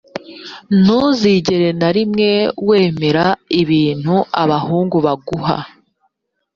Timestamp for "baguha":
5.05-5.57